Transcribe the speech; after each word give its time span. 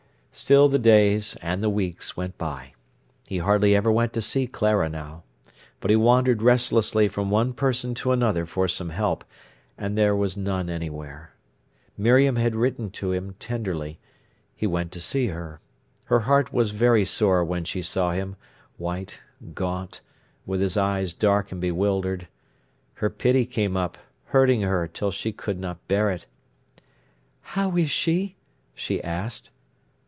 Still 0.33 0.69
the 0.69 0.79
days 0.79 1.35
and 1.41 1.61
the 1.61 1.69
weeks 1.69 2.15
went 2.15 2.37
by. 2.37 2.73
He 3.27 3.39
hardly 3.39 3.75
ever 3.75 3.91
went 3.91 4.13
to 4.13 4.21
see 4.21 4.47
Clara 4.47 4.87
now. 4.87 5.23
But 5.81 5.89
he 5.91 5.97
wandered 5.97 6.41
restlessly 6.41 7.09
from 7.09 7.29
one 7.29 7.51
person 7.51 7.93
to 7.95 8.13
another 8.13 8.45
for 8.45 8.69
some 8.69 8.91
help, 8.91 9.25
and 9.77 9.97
there 9.97 10.15
was 10.15 10.37
none 10.37 10.69
anywhere. 10.69 11.33
Miriam 11.97 12.37
had 12.37 12.55
written 12.55 12.89
to 12.91 13.11
him 13.11 13.33
tenderly. 13.39 13.99
He 14.55 14.65
went 14.65 14.93
to 14.93 15.01
see 15.01 15.27
her. 15.27 15.59
Her 16.05 16.21
heart 16.21 16.53
was 16.53 16.71
very 16.71 17.03
sore 17.03 17.43
when 17.43 17.65
she 17.65 17.81
saw 17.81 18.11
him, 18.13 18.37
white, 18.77 19.19
gaunt, 19.53 19.99
with 20.45 20.61
his 20.61 20.77
eyes 20.77 21.13
dark 21.13 21.51
and 21.51 21.59
bewildered. 21.59 22.29
Her 22.93 23.09
pity 23.09 23.45
came 23.45 23.75
up, 23.75 23.97
hurting 24.27 24.61
her 24.61 24.87
till 24.87 25.11
she 25.11 25.33
could 25.33 25.59
not 25.59 25.85
bear 25.89 26.09
it. 26.09 26.25
"How 27.41 27.75
is 27.75 27.91
she?" 27.91 28.37
she 28.73 29.03
asked. 29.03 29.51